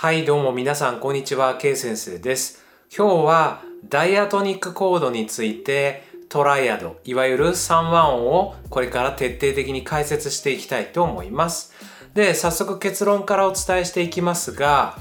[0.00, 2.62] はいどうも皆さんこんにちは K 先生です。
[2.96, 11.72] 今日はダイアトニックコードについてトライアドいわゆる3和音をこれから徹底的に解説していきたいと思います。
[12.14, 14.96] で早速結論からお伝えしていきますが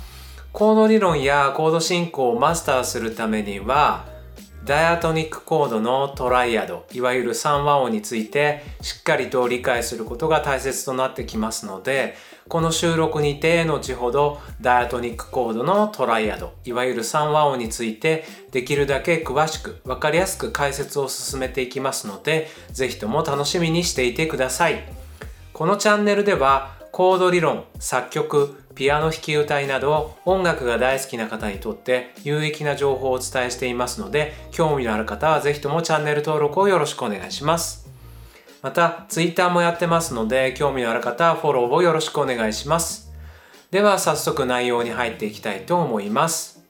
[0.52, 4.07] コード理論やコード進行をマスターするためには
[4.66, 12.16] ダイアトニックコードのトライアドいわゆる3和音についてしっかりと理解することが大切となってきますので
[12.50, 24.84] この収録にて後ほどダイアトニックコードのトライアドいわゆる3和音についてできるだけ詳しく分かりやすく解説を進めていきますので是非とも楽しみにしていてください。
[25.53, 37.97] このチャンネルではコード理論作曲ピアノ弾き歌いなど音楽が大好きな方にとって有益な情報をお伝えしていますので興味のある方は是非ともチャンネル登録をよろしくお願いします。
[38.67, 43.13] また Twitter もやってますので興味のある方はフォローをよろしくお願いします
[43.71, 46.62] では早速内容に入っていきたいと思います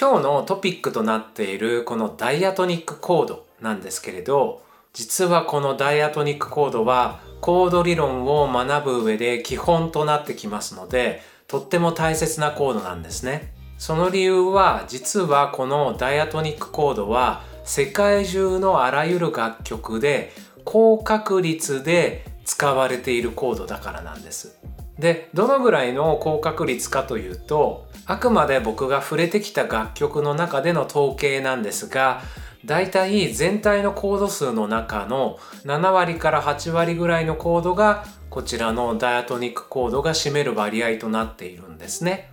[0.00, 13.52] 今日のトピックとなっているこのダイアトニックコードなんですけれど実はこのダイアトニックコードはコード理論を学ぶ上で基本となってきますのでとっても大切なコードなんですね。
[13.76, 20.32] その理由は実はこのダイアトニックコードは世界中のあらゆる楽曲で
[20.70, 24.56] 高確率で使われているコードだからなんです。
[25.00, 32.20] でどのぐらいの高確率かというとあくまで僕が触れてきた楽曲の中での統計なんですが
[32.64, 42.30] だいたい全体のコード数の中の7割から8割ぐらいのコードがこちらのダイアトニックコードが占める割合となっているんですね。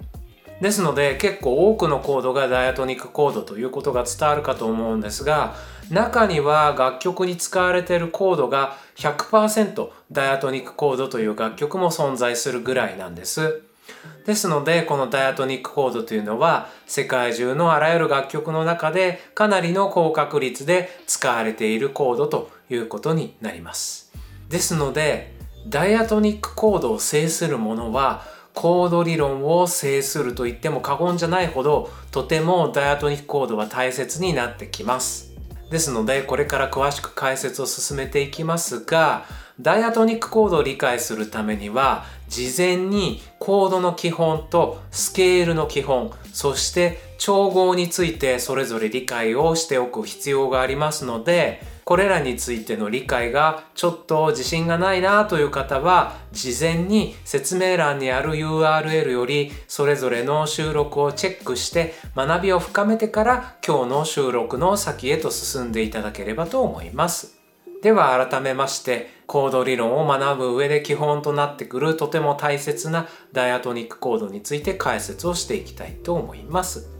[0.61, 5.55] ですので結構多くのコードがダイアトニックコードということが伝わるかと思うんですが
[5.91, 13.61] 中には楽曲に使われているコードが100%ダイアトニックコードという楽曲も存在するぐらいなんです。
[14.25, 24.11] ですのでこのダイアトニックコードというのは世界中のあらゆる楽曲の中でかなりの高確率で使われているコードということになります。
[24.49, 25.37] ですので
[25.70, 28.23] ダイアトニックコードを制するものは
[28.58, 35.32] コード理論を制すると言っても過言じゃないほどとてもダイアトニックコードは大切になってきます。
[35.70, 39.26] ですのでこれから詳しく解説を進めていきますが
[39.60, 67.39] ダイアトニックコードを理解するためには事前にコードの基本とスケールの基本そして調合についてそれぞれ理解をしておく必要がありますのでこれらについての理解がちょっと自信がないなという方は事前に説明欄にある URL よりそれぞれの収録をチェックして学びを深めてから今日の収録の先へと進んでいただければと思います。
[67.81, 76.96] では改めましてコード理論を学ぶ上で基本となってくるとても大切なダイアトニックコードについて解説をしていきたいと思います。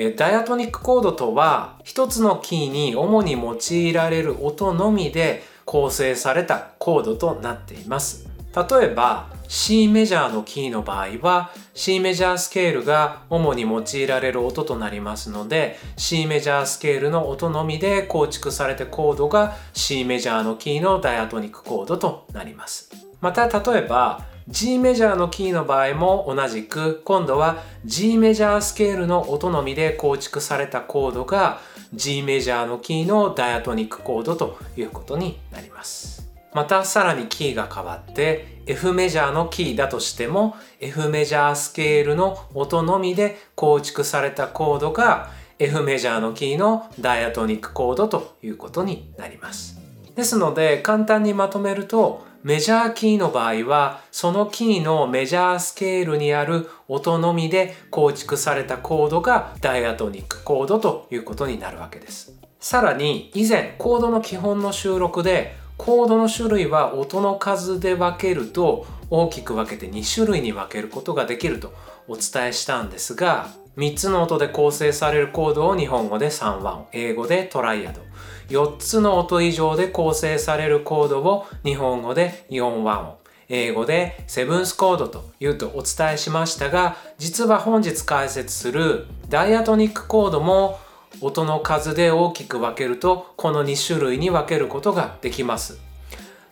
[0.00, 8.28] えダイアトニックコードとは一つのキーに主に用いられる音のみで構成されたコードとなっています。
[8.54, 22.90] 例えば C メジャーのキーの場合は C メジャースケールが主に用いられる音となりますので C メジャースケールの音のみで構築されたコードが C メジャーのキーのダイアトニックコードとなります。
[23.20, 31.60] また例えば G メジャーのキーの場合も同じく今度は G メジャースケールの音のみで構築されたコードが
[31.92, 36.32] G メジャーのキーのダイアトニックコードということになります。
[36.54, 45.28] またさらにキーが変わって F メジャーのキーだとしても F メジャースケールの音のみで構築されたコードが
[45.58, 49.78] F メジャーのキーのダイアトニックコードということになります。
[50.16, 62.32] ですので簡単にまとめるとメジャーキーの場合はそのキーのメジャースケールにある音のみで構築されたコードがダイアトニックコードということになるわけです。
[62.60, 71.72] さらに以前コードの基本の収録でコードの種類は音の数で分けると大きく分けて2種類に分けることができると
[72.06, 78.00] お伝えしたんですが3つの音で構成されるコードを日本語で3和音英語でトライアド。
[78.48, 83.18] 4つの音以上で構成されるコードを日本語で4和音
[83.48, 90.78] 英語でセブンスコードというとお伝えしましたが実は本日解説するダイアトニックコードも
[91.20, 95.78] 音の数で大きく分けるとこの2種類に分けることができます。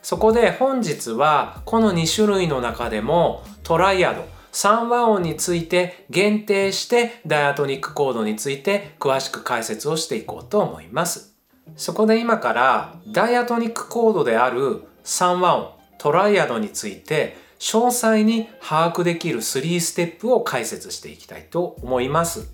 [0.02, 11.35] そこで本日はこの2種類の中でもトライアド3和音について限定してダイアトニックコードについて詳しく解説をしていこうと思います。
[11.74, 22.52] そこで今からダイアトニックコードである3和音トライアドについて詳細に把握できる3ステップを解説していきたいと思います。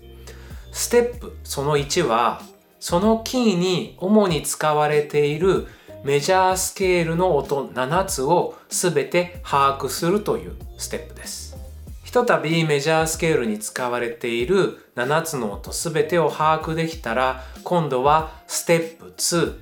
[0.71, 2.41] ステップその1は
[2.79, 5.67] そのキーに主に使われている
[6.03, 11.42] メジャースケールの音7つを全て把握するというステップです。
[12.13, 19.55] ひとたびメジャースケールに使われている7つの音全てを把握できたら今度はステップ2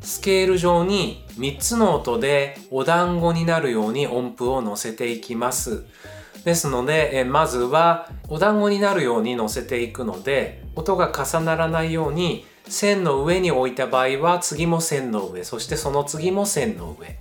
[0.00, 5.84] スケール上に3つの音でお団子になるように音符を乗せていきます。
[6.46, 17.18] ですので、えまずはお団子になるように乗せていくので音が重ならないように線の上に置いた場合は次も線の上そしてその次も線の上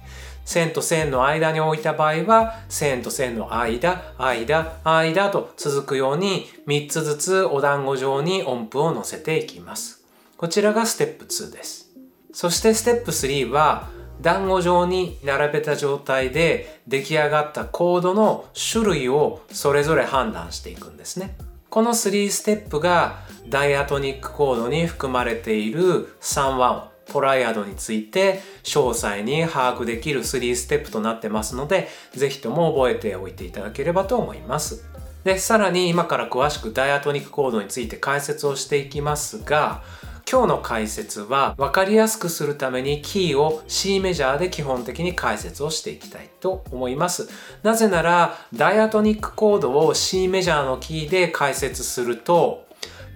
[0.47, 10.05] 線と線の間に置いた場合は線と線の間間間と続くように3つずつお団子状に音符を乗せていきます。
[10.37, 11.89] こちらがステップ2です。
[12.31, 13.89] そしてステップ3は
[14.21, 21.35] 団子状に並べた状態で出来上がったコードの種類をそれぞれ判断していくんですね。
[21.69, 34.85] この3ステップがダイアトニックコードに含まれている3ワントライアドについて詳細に把握できる3ステップとなってますので、ぜひとも覚えておいていただければと思います。
[35.23, 39.83] で、さらに今から詳しくダイアトニックコードについて解説をしていきますが、
[40.29, 47.29] 今日の解説は分かりやすくするためにキーを C メジャーで基本的に解説をしていきたいと思います。
[47.63, 52.66] なぜならダイアトニックコードを C メジャーのキーで解説すると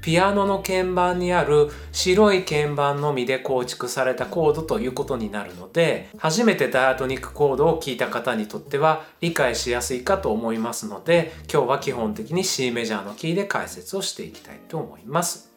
[0.01, 15.51] ピアノの鍵盤にある白い鍵盤のみで構築されたコードということになるので初めてダイアトニックコードを聞いた方にとっては理解しやすいかと思いますので今日は基本的に C メジャーのキーで解説をしていきたいと思います。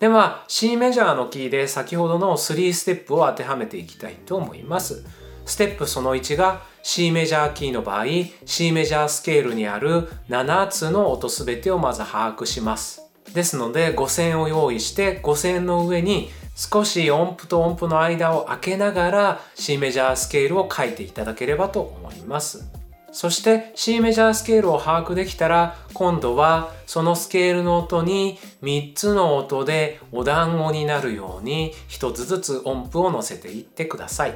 [0.00, 5.04] では C メジャーのキーで先ほどの3ステップを当てはめていきたいと思います。
[5.44, 8.04] ステップその1が C メジャーキーの場合
[8.44, 13.07] C メジャースケールにある7つの音すべてをまず把握します。
[13.34, 22.68] ですので5線を用意して5線の上に少し音符と音符の間を空けながら C メジャースケールを書いていただければと思います。
[23.12, 34.34] そして C メジャースケールを把握できたら今度はそのスケールの音に3つの音でお団子になるように1つずつ音符を乗せていってください。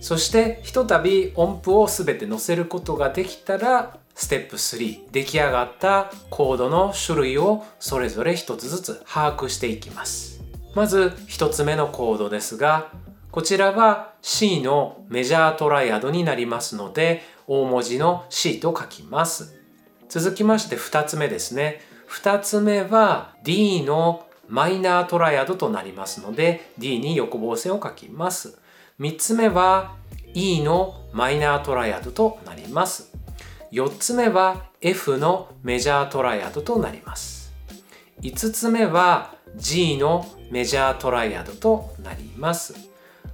[0.00, 10.42] そしてひとたび音符を全て乗せることができたらステップ3出来上がったコードの種類をそれぞれ1つずつ把握していきます。
[10.74, 12.90] まず1つ目のコードですが
[13.30, 19.60] こちらは C のメジャートライアドになりますので大文字の C と書きます。
[20.08, 21.80] 続きまして2つ目ですね。
[22.08, 28.58] 2つ目は D のマイナートライアドとなりますので D に横棒線を書きます。
[29.00, 29.96] 3つ目は
[30.34, 33.13] E のマイナートライアドとなります。
[33.74, 37.52] 4つ目は F のメジャートライアドとなります。
[38.20, 42.74] 5つ目は G のメジャートライアドとなります。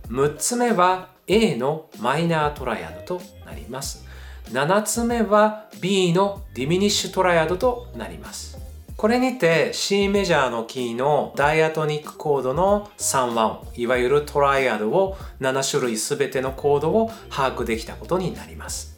[0.09, 4.07] 6つ目は A のマイナートライアドとなります。
[4.47, 8.57] 7つ目は B のディミニッシュトライアドとなります。
[8.97, 18.90] これにて C メジャーのキーのダイアトニックコードの3和音、いわゆるトライアドを7種類すべてのコードを把握できたことになります。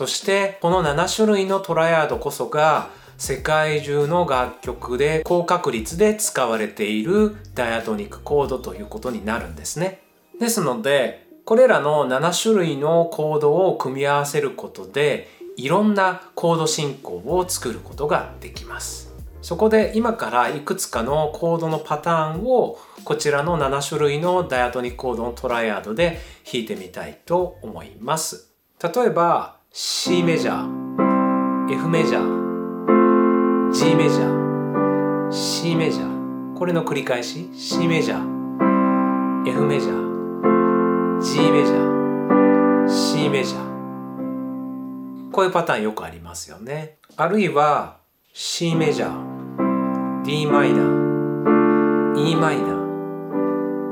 [0.00, 2.88] そしてこの7種類のトライアードこそが
[3.18, 10.00] 世界中の楽曲で高確率で使われているダイアトニックコードということになるんですね。
[10.40, 28.48] ですのでこれらの7種類のコードを組み合わせることでいろんなコード進行を作ることができますそこで今からいくつかのコードのパターンをこちらの7種類のダイアトニックコードのトライアードで弾いてみたいと思います
[28.82, 36.58] 例えば C メジャー F メジャー G メジャー C メジャー。
[36.58, 45.30] これの繰り返し C メジャー F メジャー G メジャー C メジャー。
[45.30, 46.96] こういうパターンよくありますよね。
[47.16, 47.98] あるいは
[48.32, 52.74] C メジャー d マイナー e マイナ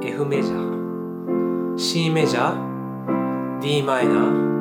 [0.02, 1.78] ー F メジャー。
[1.78, 4.57] C メジャー d マイナー。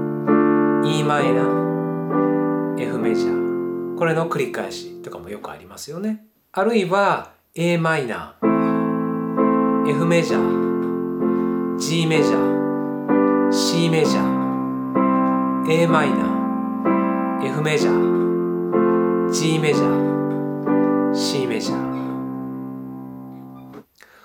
[0.89, 3.97] E マイナー F メジャー。
[3.97, 6.25] これの繰り返しとかもよくありますよね。
[6.53, 9.89] あるいは a マイナー。
[9.89, 11.77] F メジャー。
[11.77, 13.51] G メジャー。
[13.51, 15.71] C メジャー。
[15.71, 17.47] a マイナー。
[17.47, 19.29] F メジャー。
[19.29, 21.13] G メジャー。
[21.13, 21.97] C メジャー。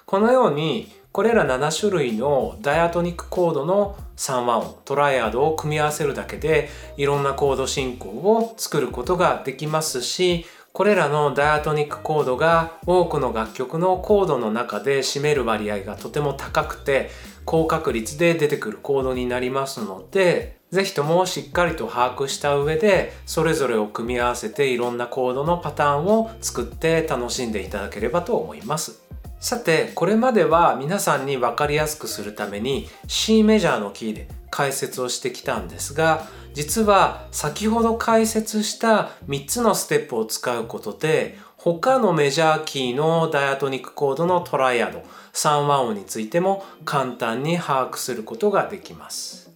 [0.06, 17.10] このようにこれら7種類のダイアトニックコードの3和音トライアドを組み合わせるだけでいろんなコード進行を作ることができますしこれらのダイアトニックコードが多くの楽曲のコードの中で占める割合がとても高くて
[17.44, 29.01] 高確率で出てくるコードになりますので是非ともしっかりと把握した上でそれぞれを組み合わせていろんなコードのパターンを作って楽しんでいただければと思います。
[29.42, 49.50] さてこれまでは皆さんに分かりやすくするために C メジャーのキーで解説をしてきたんですが実は先ほど解説した3つのステップを使うことで他のメジャーキーのダイアトニックコードのトライアド3和音についても簡単に把握することができます。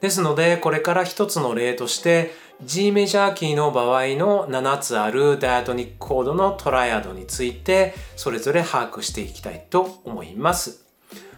[0.00, 2.32] ですのでこれから一つの例として
[2.64, 10.84] G メジャーキーの場合の7つあるダイアトニックコードのトライアドについてそれぞれ把握していきたいと思います。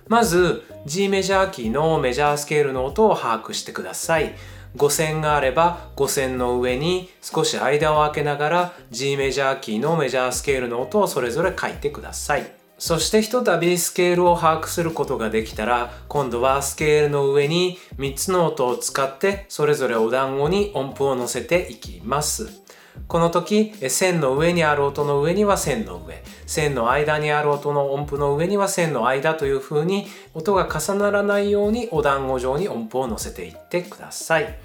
[0.08, 4.34] まず G メジャーキーのメジャースケールの音を把握してください。
[4.76, 12.59] 5線があれば5線の上に少し間を空けながら G メジャーキーのメジャースケールの音をそれぞれ書いてください。
[12.80, 22.48] そしてひとたびスケールを把握することができたら今度はスケールの上に3つの音を使ってそれぞれお団子に音符を乗せていきます。
[23.06, 34.58] この時線の上にある音の上には線の上線の間にある音の音符の上には線の間という風に音が重ならないようにお団子状に音符を乗せていってください。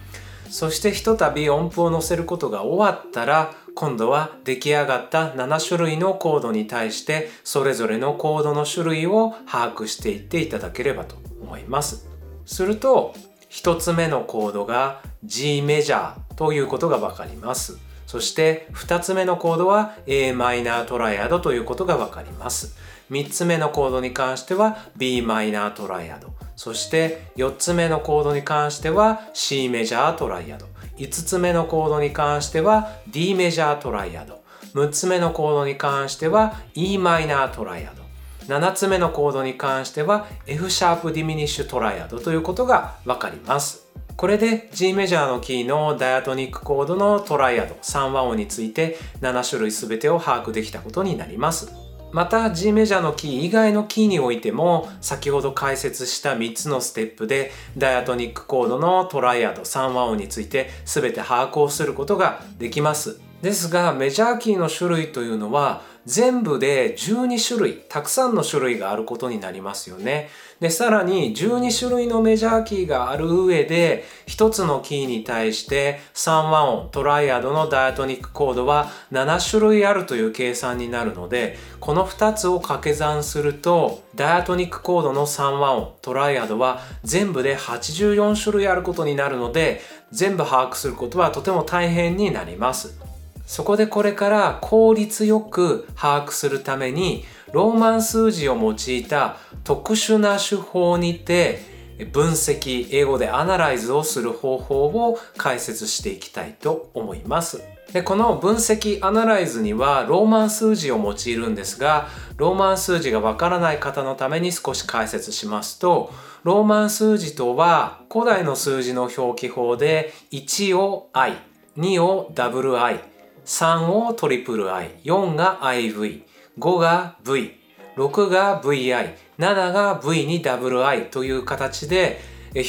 [0.50, 12.08] そしてひとたび音符を載せることが終わったら今度は出来上がった7種類のコードに対してそれぞれのコードの種類を把握していっていただければと思います。
[12.46, 13.14] すると
[13.50, 17.78] 1つ目のコードが G メジャーということが分かります。
[18.06, 22.76] そして2つ目のコードは a マイナートライアドということがわかります。
[23.12, 26.34] 3つ目のコードに関しては b マイナートライアド。
[26.56, 34.42] そして4つ目のコードに関しては C メジャートライアド5つ目のコードに関しては D メジャートライアド
[34.74, 38.04] 6つ目のコードに関しては e マイナートライアド
[38.48, 43.85] 7つ目のコードに関しては F シャープディミニッシュトライアドということがわかります
[44.18, 51.74] これで G メジャーのキーのダイアトニックコードのトライアド3和音について7種類全てを把握できたことになります。
[52.14, 63.20] また G メジャーのキー以外のキーにおいても先ほど解説した3つのステップでダイアトニックコードのトライアド3和音について全て把握をすることができます。
[63.42, 70.30] ですがメジャーキーの種類というのは全部で12種類たくさんの種類があることになりますよね。
[70.60, 89.82] でさらに12種類のメジャーキーがある上で1つのキーに対して3和音トライアドのダイアトニックコードは7種類あるという計算になるのでこの2つを掛け算するとダイアトニックコードの3和音トライアドは全部で84種類あることになるので
[90.12, 93.05] 全部把握することはとても大変になります。
[93.46, 101.76] そこでこれから効率よく把握するためにローマン数字を用いた特殊な手法にて
[102.12, 107.64] 分析英語でアナライズをする方法を解説していきたいと思います。
[107.94, 116.12] でこの分析アナライズにはローマン数字を用いるんですがローマン数字がわからない方のために少し解説しますと
[116.44, 121.38] ローマン数字とは古代の数字の表記法で1を I、
[121.78, 123.00] 2を WI、
[123.46, 126.24] 3をトリプル I、4が IV、
[126.58, 127.52] 5が V、
[127.96, 132.20] 6が VI、7が V に WI という形で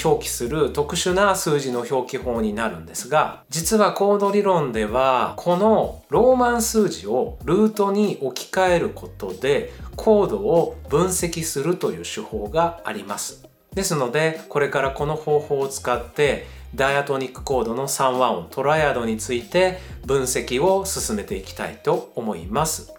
[0.04, 13.48] 表記する特殊な数字の表記法になるんですが実はコード理論ではこのローマン数字をルートに置き換えることでコードを分析するという手法があります。
[13.74, 22.92] ですのでこれからこの方法を使ってダイアトニックコードの3和音トライアドについて分析を進めていきたいと思います。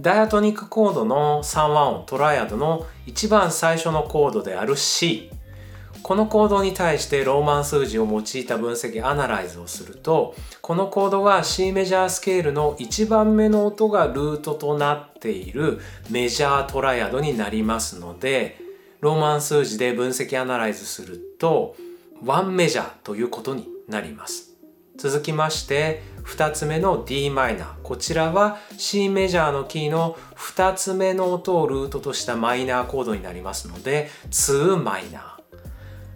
[0.00, 5.30] ダイアトニックコードの3和音トライアドの一番最初のコードである C
[6.02, 18.58] このコードに対してローマン数字を用いた分析アナライズをするとこのコードは C メジャースケールの1番目の音がルートとなっているメジャートライアドになりますので
[19.00, 21.76] ローマン数字で分析アナライズすると
[22.22, 24.50] ワンメジャーということになります。
[24.96, 27.82] 続きまして2つ目の d マイナー。
[27.82, 35.30] こちらは C メジャーのキーの2つ目の音をルートとしたマイナーコードになりますので2マイナー。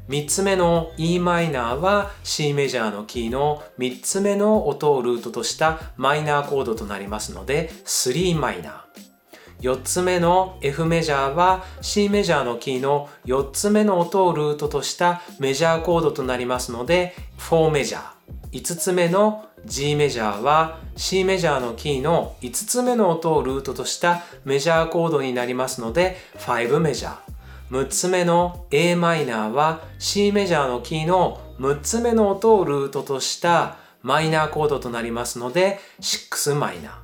[0.08, 8.83] 3つ目の e マイナーは C メジャーのキーの3つ目の音をルートとしたマイナーコードとなりますので3マイナー。
[9.64, 18.04] 4つ目の F メジャーは C メジャーのキーの4つ目の音をルートとしたメジャーコードとなりますので4メジャー。
[18.52, 27.16] 5つ目の G メジャーは C メジャーのキーの5つ目の音をルートとしたメジャーコードになりますので5メジャー。
[27.70, 37.03] 6つ目の a マイナーは C メジャーのキーの6つ目の音をルートとしたマイナーコードとなりますので6マイナー。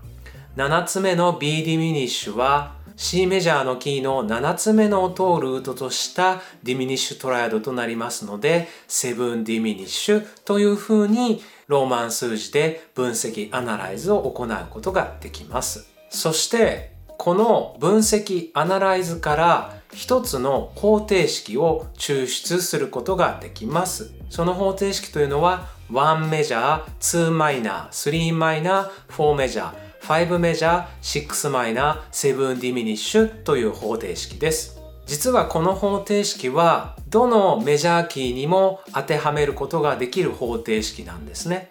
[0.60, 15.86] 7つ目の B ディミニッシュは C メジャーのキーの7つ目の音をルートとしたディミニッシュトライアドとなりますので7ディミニッシュというふうにローマン数字で分析アナライズを行うことができます。
[16.10, 24.12] そしてこの分析アナライズから一つの方程式を抽出することができます。
[24.28, 34.80] その方程式というのは1メジャー、2マイナー、3マイナー、4メジャー、5メジャー、6マイナー、7ディミニッシュという方程式です。
[35.06, 41.70] 実はこの方程式はどのメジャーキーにも当てはめることができる方程式なんですね。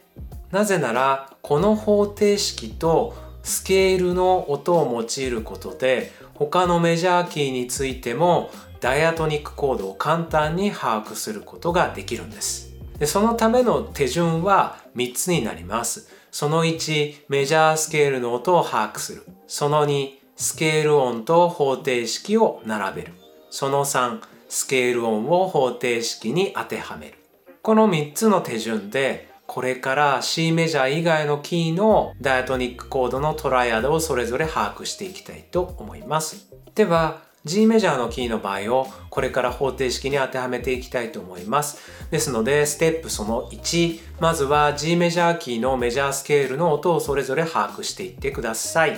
[0.52, 12.74] なぜならこの方程式とスケールの音を用いることで他のメジャーキーについてもダイアトニックコードを簡単に把握することができるんです。
[13.00, 16.19] でそのための手順は3つになります。
[16.32, 19.24] その1、メジャースケールの音を把握する。
[19.48, 23.14] その2、スケール音と方程式を並べる。
[23.50, 27.18] その3、スケール音を方程式に当てはめる。
[27.62, 36.48] この3つの手順で、これから C メジャー以外のキーのダイアトニックコードのトライアドをそれぞれ把握していきたいと思います。
[36.76, 41.78] では、G メジャーのキーの場合をこれから方程式に当てはめていきたいと思います。
[42.12, 48.98] ですので、ステップその1、まずは G メジャーキーのメジャースケールの音をそれぞれ把握していってください。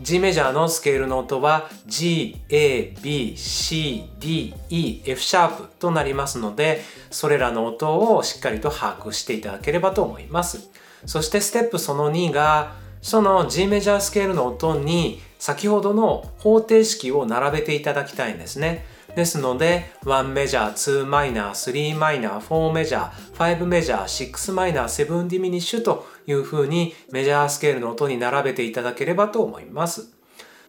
[0.00, 10.68] G メジャーのスケールの音は G, A, B, C, D, E, F シャープとなりますので、それらの音をしっかりと把握していただければと思います。
[11.06, 18.86] そしてステップその2が、その G メジャースケールの音に先ほどの方程式を並べていただきたいんですね。
[19.16, 30.12] ですので、1メジャー、2マイナー、3マイナー、4メジャー、5メジャー、6マイナー、7ディミニッシュという風にメジャースケールの音に並べていただければと思います。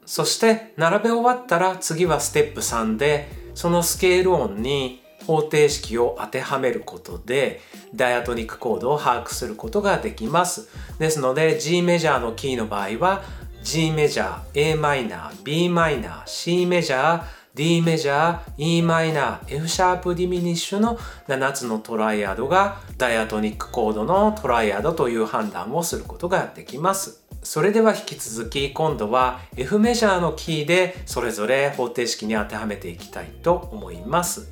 [0.08, 7.62] そして並べ終わったら次はステップ3でそのスケール音に方程式を当てはめることで
[7.94, 10.68] ダイアトニックコードを把握することができます。
[10.98, 13.22] ですので G メジャーのキーの場合は
[13.64, 17.24] G メジャー、a マイナー、b マイナー、c メジャー、
[17.56, 20.98] D メジャー、E マイナー、F シャープディミニッシュの
[21.30, 27.24] 7つのトライアドがダイアトニックコードのトライアドという判断をすることができます。
[27.42, 34.52] それでは引き続き今度は F メジャーのキーでそれぞれ方程式に当てはめていきたいと思います。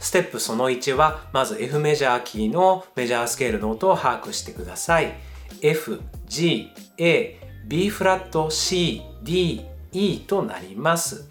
[0.00, 5.12] ステップその1はまず F メジャーキーのメジャースケールの音を把握してください。
[5.60, 11.28] F、G、A、B フラット C、D、E となります。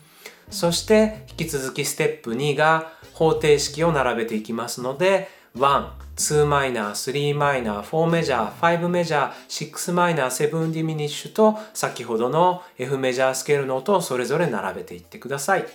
[0.50, 15.66] そして引き続きステップ2が方程式を並べていきますので1、2マイナー、3マイナー、4メジャー、5メジャー、6マイナー、7ディミニッシュと先ほどの F メジャースケールの音をそれぞれ並べていってください。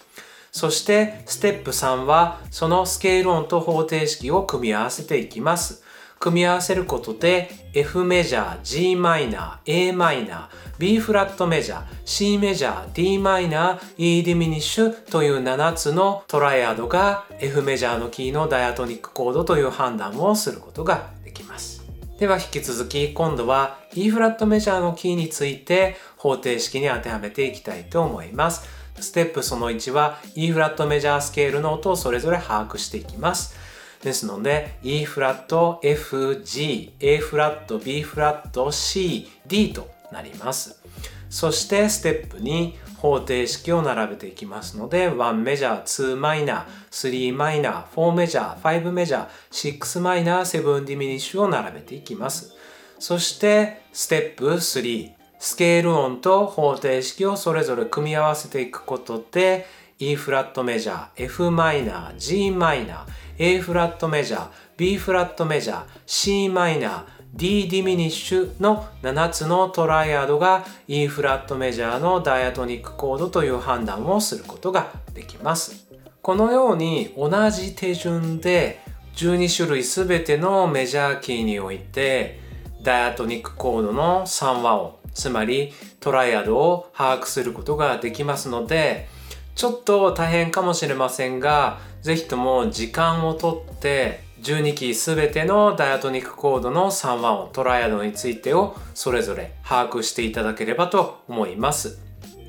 [0.53, 5.83] そしてステップ3はそのスケール音と方程式を組み合わせていきます。
[6.23, 21.83] 組み合わせることで F メジャー、G マイナー、A マイナー、B フラットメジャー、C メジャー、D マイナー、E ディミニッシュという7つのトライアドが F メジャーのキーのダイアトニックコードという判断をすることができます。
[22.19, 28.69] では引き続き今度は E フラットメジャーのキーについて方程式に当てはめていきたいと思います。
[29.01, 33.59] ステップその1は E フラットメジャースケールの音をそれぞれ把握していきます。
[34.03, 40.81] ですので E フラット F G A フラット B フラット C D となります。
[41.29, 52.55] そしてステップ2方程式を並べていきますので1メジャー2マイナー3マイナー4メジャー5メジャー6マイナー7ディミニッシュを並べていきます。
[52.99, 59.67] そしてステップ3スケール音と方程式をそれぞれ組み合わせていくことで
[60.03, 71.07] E フラットメジャー F マイナー G マイナー A フラットメジャー B フラットメジャー C マイナー D ディミニッシュの7つのトライアドが E
[71.07, 75.87] フラットメジャーのダイアトニックコードという判断をすることができます。
[76.23, 78.81] このように同じ手順で
[79.17, 82.41] 12種類すべてのメジャーキーにおいて
[82.83, 89.20] ダイアトニックコードの3和音つまりトライアドを把握することができますので
[89.61, 101.99] ちょっと大変かもしれませんが是非とも時間をとって12キーすべてのダイアトニックコードの3和音トライアドについてをそれぞれ把握していただければと思います。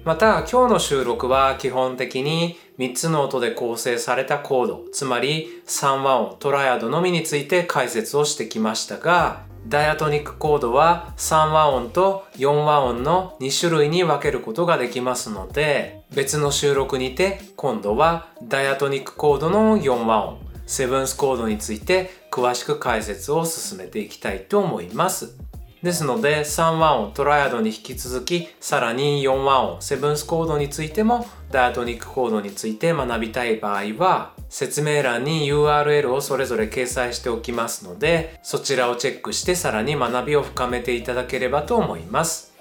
[0.06, 25.36] また今日の収録は基本的に3つの音で構成されたコードつまり3和音トライアドのみについて解説をしてきましたがダイアトニックコードは3和音と4和音の2種類に分けることができますので別の収録にて今度はダイアトニックコードの4和音セブンスコードについて詳しく解説を進めていきたいと思います。
[25.84, 42.54] ですので3和音トライアドに引き続きさらに4和音セブンスコードについてもダイアトニックコードについて学びたい場合は説明欄に URL をそれぞれ掲載しておきますのでそちらをチェックしてさらに学びを深めていただければと思います。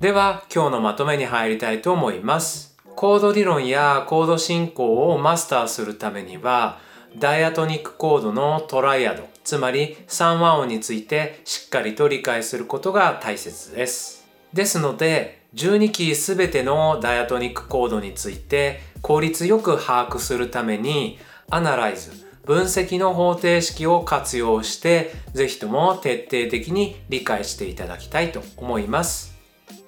[0.00, 2.76] では今日のまとめに入りたいと思います。
[2.94, 6.78] コード理論やコード進行をマスターするためには
[7.18, 14.24] ダイアトニックコードのトライアドつまり3和音についてしっかりと理解することが大切です。
[14.52, 21.18] ですので12キーすべてのダイアトニックコードについて効率よく把握するために
[21.50, 22.12] アナライズ
[22.44, 29.36] 分析の方程式を活用してぜひとも徹底的に理解していただきたいと思います。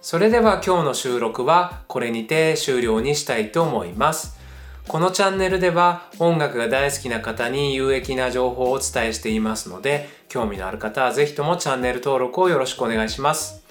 [0.01, 4.42] それでは今日の収録はこれにて終了にしたいと思います。
[4.89, 13.63] このチャンネルでは音楽が大好きな方に有益な情報をお伝えしていますので、興味のある方はぜひともチャンネル登録をよろしくお願いします。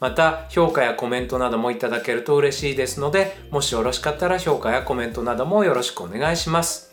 [0.00, 6.92] また、評価やコメントなどもいただけると嬉しいですので、もしよろしかったら評価やコメントなどもよろしくお願いします。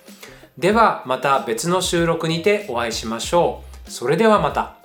[0.58, 3.92] では、また別の収録にてお会いしましょう。
[3.92, 4.81] それではまた。